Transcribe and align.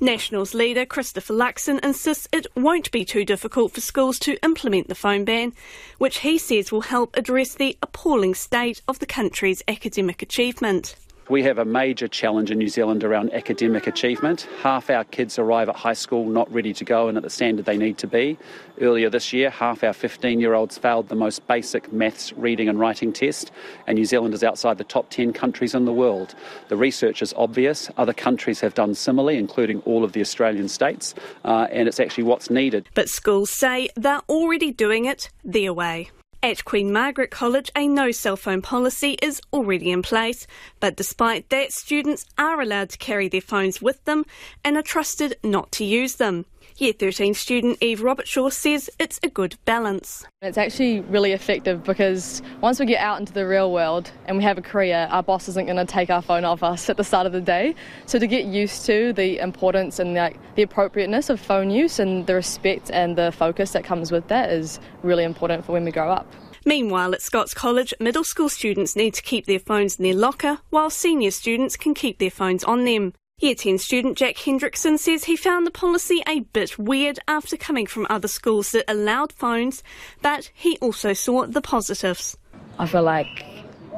Nationals 0.00 0.52
leader 0.52 0.84
Christopher 0.84 1.32
Luxon 1.32 1.82
insists 1.82 2.28
it 2.30 2.46
won't 2.54 2.90
be 2.90 3.02
too 3.02 3.24
difficult 3.24 3.72
for 3.72 3.80
schools 3.80 4.18
to 4.18 4.36
implement 4.44 4.88
the 4.88 4.94
phone 4.94 5.24
ban, 5.24 5.54
which 5.96 6.18
he 6.18 6.36
says 6.36 6.70
will 6.70 6.82
help 6.82 7.16
address 7.16 7.54
the 7.54 7.78
appalling 7.80 8.34
state 8.34 8.82
of 8.86 8.98
the 8.98 9.06
country's 9.06 9.62
academic 9.66 10.20
achievement. 10.20 10.96
We 11.28 11.42
have 11.42 11.58
a 11.58 11.64
major 11.64 12.06
challenge 12.06 12.52
in 12.52 12.58
New 12.58 12.68
Zealand 12.68 13.02
around 13.02 13.32
academic 13.32 13.88
achievement. 13.88 14.46
Half 14.62 14.90
our 14.90 15.02
kids 15.02 15.40
arrive 15.40 15.68
at 15.68 15.74
high 15.74 15.92
school 15.92 16.24
not 16.24 16.52
ready 16.52 16.72
to 16.74 16.84
go 16.84 17.08
and 17.08 17.16
at 17.16 17.24
the 17.24 17.30
standard 17.30 17.64
they 17.64 17.76
need 17.76 17.98
to 17.98 18.06
be. 18.06 18.38
Earlier 18.80 19.10
this 19.10 19.32
year, 19.32 19.50
half 19.50 19.82
our 19.82 19.92
15 19.92 20.38
year 20.38 20.54
olds 20.54 20.78
failed 20.78 21.08
the 21.08 21.16
most 21.16 21.44
basic 21.48 21.92
maths 21.92 22.32
reading 22.34 22.68
and 22.68 22.78
writing 22.78 23.12
test, 23.12 23.50
and 23.88 23.96
New 23.96 24.04
Zealand 24.04 24.34
is 24.34 24.44
outside 24.44 24.78
the 24.78 24.84
top 24.84 25.10
10 25.10 25.32
countries 25.32 25.74
in 25.74 25.84
the 25.84 25.92
world. 25.92 26.36
The 26.68 26.76
research 26.76 27.22
is 27.22 27.34
obvious. 27.36 27.90
Other 27.96 28.14
countries 28.14 28.60
have 28.60 28.74
done 28.74 28.94
similarly, 28.94 29.36
including 29.36 29.80
all 29.80 30.04
of 30.04 30.12
the 30.12 30.20
Australian 30.20 30.68
states, 30.68 31.12
uh, 31.44 31.66
and 31.72 31.88
it's 31.88 31.98
actually 31.98 32.24
what's 32.24 32.50
needed. 32.50 32.88
But 32.94 33.08
schools 33.08 33.50
say 33.50 33.88
they're 33.96 34.22
already 34.28 34.70
doing 34.70 35.06
it 35.06 35.30
their 35.42 35.74
way. 35.74 36.10
At 36.42 36.64
Queen 36.64 36.92
Margaret 36.92 37.30
College, 37.30 37.70
a 37.74 37.88
no 37.88 38.10
cell 38.10 38.36
phone 38.36 38.62
policy 38.62 39.16
is 39.22 39.40
already 39.52 39.90
in 39.90 40.02
place, 40.02 40.46
but 40.80 40.94
despite 40.94 41.48
that, 41.48 41.72
students 41.72 42.24
are 42.38 42.60
allowed 42.60 42.90
to 42.90 42.98
carry 42.98 43.28
their 43.28 43.40
phones 43.40 43.80
with 43.80 44.04
them 44.04 44.24
and 44.62 44.76
are 44.76 44.82
trusted 44.82 45.36
not 45.42 45.72
to 45.72 45.84
use 45.84 46.16
them. 46.16 46.44
Year 46.78 46.92
13 46.92 47.34
student 47.34 47.78
Eve 47.80 48.00
Robertshaw 48.00 48.52
says 48.52 48.90
it's 48.98 49.18
a 49.22 49.28
good 49.28 49.56
balance. 49.64 50.24
It's 50.42 50.58
actually 50.58 51.00
really 51.00 51.32
effective 51.32 51.82
because 51.84 52.42
once 52.60 52.78
we 52.78 52.86
get 52.86 53.00
out 53.00 53.18
into 53.18 53.32
the 53.32 53.46
real 53.46 53.72
world 53.72 54.10
and 54.26 54.36
we 54.36 54.44
have 54.44 54.58
a 54.58 54.62
career, 54.62 55.08
our 55.10 55.22
boss 55.22 55.48
isn't 55.48 55.66
going 55.66 55.78
to 55.78 55.86
take 55.86 56.10
our 56.10 56.20
phone 56.20 56.44
off 56.44 56.62
us 56.62 56.90
at 56.90 56.96
the 56.96 57.04
start 57.04 57.26
of 57.26 57.32
the 57.32 57.40
day. 57.40 57.74
So 58.04 58.18
to 58.18 58.26
get 58.26 58.44
used 58.44 58.84
to 58.86 59.12
the 59.12 59.38
importance 59.38 59.98
and 59.98 60.14
the, 60.14 60.34
the 60.54 60.62
appropriateness 60.62 61.30
of 61.30 61.40
phone 61.40 61.70
use 61.70 61.98
and 61.98 62.26
the 62.26 62.34
respect 62.34 62.90
and 62.90 63.16
the 63.16 63.32
focus 63.32 63.72
that 63.72 63.84
comes 63.84 64.12
with 64.12 64.28
that 64.28 64.50
is 64.50 64.78
really 65.02 65.24
important 65.24 65.64
for 65.64 65.72
when 65.72 65.84
we 65.84 65.92
grow 65.92 66.10
up. 66.10 66.30
Meanwhile, 66.66 67.14
at 67.14 67.22
Scots 67.22 67.54
College, 67.54 67.94
middle 68.00 68.24
school 68.24 68.48
students 68.48 68.96
need 68.96 69.14
to 69.14 69.22
keep 69.22 69.46
their 69.46 69.60
phones 69.60 69.96
in 69.96 70.02
their 70.02 70.14
locker, 70.14 70.58
while 70.70 70.90
senior 70.90 71.30
students 71.30 71.76
can 71.76 71.94
keep 71.94 72.18
their 72.18 72.28
phones 72.28 72.64
on 72.64 72.84
them. 72.84 73.12
Year 73.38 73.54
10 73.54 73.76
student 73.76 74.16
Jack 74.16 74.36
Hendrickson 74.36 74.98
says 74.98 75.24
he 75.24 75.36
found 75.36 75.66
the 75.66 75.70
policy 75.70 76.22
a 76.26 76.40
bit 76.40 76.78
weird 76.78 77.18
after 77.28 77.58
coming 77.58 77.84
from 77.84 78.06
other 78.08 78.28
schools 78.28 78.72
that 78.72 78.90
allowed 78.90 79.30
phones, 79.30 79.82
but 80.22 80.50
he 80.54 80.78
also 80.78 81.12
saw 81.12 81.44
the 81.44 81.60
positives. 81.60 82.38
I 82.78 82.86
feel 82.86 83.02
like 83.02 83.26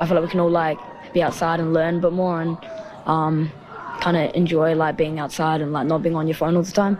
I 0.00 0.06
feel 0.06 0.14
like 0.14 0.24
we 0.24 0.30
can 0.30 0.40
all 0.40 0.48
like 0.48 0.78
be 1.12 1.22
outside 1.22 1.60
and 1.60 1.74
learn 1.74 1.96
a 1.96 2.00
bit 2.00 2.12
more 2.14 2.40
and 2.40 2.56
um, 3.04 3.52
kind 4.00 4.16
of 4.16 4.34
enjoy 4.34 4.74
like 4.74 4.96
being 4.96 5.18
outside 5.18 5.60
and 5.60 5.70
like 5.70 5.86
not 5.86 6.02
being 6.02 6.16
on 6.16 6.26
your 6.26 6.34
phone 6.34 6.56
all 6.56 6.62
the 6.62 6.72
time. 6.72 6.98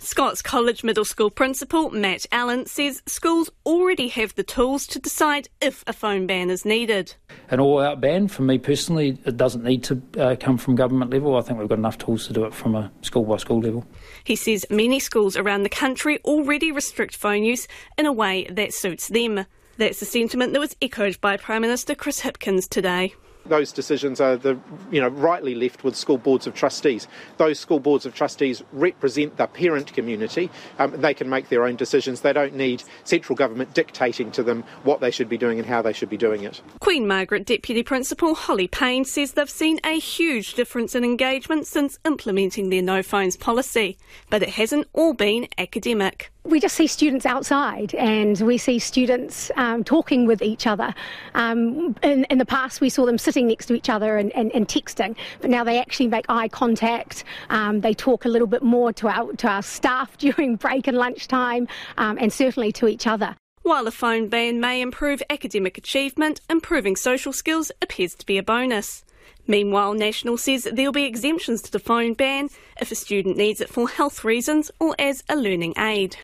Scots 0.00 0.42
College 0.42 0.84
Middle 0.84 1.04
School 1.04 1.28
Principal 1.28 1.90
Matt 1.90 2.24
Allen 2.30 2.66
says 2.66 3.02
schools 3.06 3.50
already 3.66 4.06
have 4.06 4.32
the 4.36 4.44
tools 4.44 4.86
to 4.86 5.00
decide 5.00 5.48
if 5.60 5.82
a 5.88 5.92
phone 5.92 6.24
ban 6.24 6.50
is 6.50 6.64
needed. 6.64 7.16
An 7.50 7.58
all 7.58 7.80
out 7.80 8.00
ban, 8.00 8.28
for 8.28 8.42
me 8.42 8.58
personally, 8.58 9.18
it 9.24 9.36
doesn't 9.36 9.64
need 9.64 9.82
to 9.84 10.00
uh, 10.16 10.36
come 10.38 10.56
from 10.56 10.76
government 10.76 11.10
level. 11.10 11.36
I 11.36 11.40
think 11.40 11.58
we've 11.58 11.68
got 11.68 11.78
enough 11.78 11.98
tools 11.98 12.28
to 12.28 12.32
do 12.32 12.44
it 12.44 12.54
from 12.54 12.76
a 12.76 12.92
school 13.02 13.24
by 13.24 13.38
school 13.38 13.60
level. 13.60 13.84
He 14.22 14.36
says 14.36 14.64
many 14.70 15.00
schools 15.00 15.36
around 15.36 15.64
the 15.64 15.68
country 15.68 16.20
already 16.24 16.70
restrict 16.70 17.16
phone 17.16 17.42
use 17.42 17.66
in 17.96 18.06
a 18.06 18.12
way 18.12 18.44
that 18.44 18.72
suits 18.72 19.08
them. 19.08 19.46
That's 19.78 19.98
the 19.98 20.06
sentiment 20.06 20.52
that 20.52 20.60
was 20.60 20.76
echoed 20.80 21.20
by 21.20 21.36
Prime 21.38 21.62
Minister 21.62 21.96
Chris 21.96 22.20
Hipkins 22.20 22.68
today 22.68 23.14
those 23.48 23.72
decisions 23.72 24.20
are 24.20 24.36
the 24.36 24.58
you 24.90 25.00
know 25.00 25.08
rightly 25.08 25.54
left 25.54 25.84
with 25.84 25.96
school 25.96 26.18
boards 26.18 26.46
of 26.46 26.54
trustees. 26.54 27.06
Those 27.36 27.58
school 27.58 27.80
boards 27.80 28.06
of 28.06 28.14
trustees 28.14 28.62
represent 28.72 29.36
the 29.36 29.46
parent 29.46 29.92
community. 29.92 30.50
Um, 30.78 30.92
they 31.00 31.14
can 31.14 31.28
make 31.28 31.48
their 31.48 31.64
own 31.64 31.76
decisions. 31.76 32.20
They 32.20 32.32
don't 32.32 32.54
need 32.54 32.82
central 33.04 33.36
government 33.36 33.74
dictating 33.74 34.30
to 34.32 34.42
them 34.42 34.64
what 34.84 35.00
they 35.00 35.10
should 35.10 35.28
be 35.28 35.38
doing 35.38 35.58
and 35.58 35.66
how 35.66 35.82
they 35.82 35.92
should 35.92 36.10
be 36.10 36.16
doing 36.16 36.42
it. 36.42 36.60
Queen 36.80 37.06
Margaret 37.06 37.46
Deputy 37.46 37.82
Principal 37.82 38.34
Holly 38.34 38.68
Payne 38.68 39.04
says 39.04 39.32
they've 39.32 39.50
seen 39.50 39.80
a 39.84 39.98
huge 39.98 40.54
difference 40.54 40.94
in 40.94 41.04
engagement 41.04 41.66
since 41.66 41.98
implementing 42.04 42.70
their 42.70 42.82
no 42.82 43.02
phones 43.02 43.36
policy, 43.36 43.98
but 44.30 44.42
it 44.42 44.50
hasn't 44.50 44.86
all 44.92 45.14
been 45.14 45.48
academic 45.58 46.30
we 46.44 46.60
just 46.60 46.74
see 46.74 46.86
students 46.86 47.26
outside 47.26 47.94
and 47.94 48.40
we 48.40 48.58
see 48.58 48.78
students 48.78 49.50
um, 49.56 49.84
talking 49.84 50.26
with 50.26 50.42
each 50.42 50.66
other. 50.66 50.94
Um, 51.34 51.96
in, 52.02 52.24
in, 52.24 52.38
the 52.38 52.46
past, 52.46 52.80
we 52.80 52.88
saw 52.88 53.04
them 53.04 53.18
sitting 53.18 53.46
next 53.48 53.66
to 53.66 53.74
each 53.74 53.88
other 53.88 54.16
and, 54.16 54.32
and, 54.32 54.50
and 54.54 54.66
texting, 54.66 55.16
but 55.40 55.50
now 55.50 55.64
they 55.64 55.78
actually 55.78 56.08
make 56.08 56.24
eye 56.28 56.48
contact. 56.48 57.24
Um, 57.50 57.80
they 57.80 57.94
talk 57.94 58.24
a 58.24 58.28
little 58.28 58.46
bit 58.46 58.62
more 58.62 58.92
to 58.94 59.08
our, 59.08 59.32
to 59.34 59.48
our 59.48 59.62
staff 59.62 60.16
during 60.18 60.56
break 60.56 60.86
and 60.86 60.96
lunchtime, 60.96 61.68
um, 61.98 62.18
and 62.18 62.32
certainly 62.32 62.72
to 62.72 62.88
each 62.88 63.06
other. 63.06 63.36
While 63.62 63.86
a 63.86 63.90
phone 63.90 64.28
ban 64.28 64.60
may 64.60 64.80
improve 64.80 65.22
academic 65.28 65.76
achievement, 65.76 66.40
improving 66.48 66.96
social 66.96 67.34
skills 67.34 67.70
appears 67.82 68.14
to 68.14 68.24
be 68.24 68.38
a 68.38 68.42
bonus. 68.42 69.04
Meanwhile, 69.46 69.94
National 69.94 70.38
says 70.38 70.68
there'll 70.72 70.92
be 70.92 71.04
exemptions 71.04 71.60
to 71.62 71.72
the 71.72 71.78
phone 71.78 72.14
ban 72.14 72.48
if 72.80 72.90
a 72.90 72.94
student 72.94 73.36
needs 73.36 73.60
it 73.60 73.68
for 73.68 73.88
health 73.88 74.24
reasons 74.24 74.70
or 74.80 74.94
as 74.98 75.22
a 75.28 75.36
learning 75.36 75.74
aid. 75.78 76.16